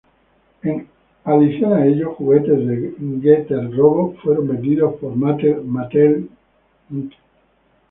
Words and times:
En 0.63 0.87
adición 1.25 1.73
a 1.73 1.85
ello, 1.85 2.15
juguetes 2.15 2.65
de 2.65 2.95
"Getter 3.21 3.71
Robo" 3.71 4.15
fueron 4.23 4.47
vendidos 4.47 4.95
por 4.95 5.15
Mattel 5.15 6.27
Inc. 6.89 7.11